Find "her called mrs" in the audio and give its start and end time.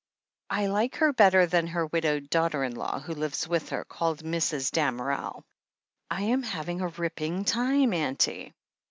3.69-4.71